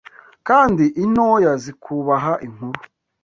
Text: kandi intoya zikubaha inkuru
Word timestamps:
kandi 0.47 0.83
intoya 1.03 1.51
zikubaha 1.63 2.33
inkuru 2.45 2.79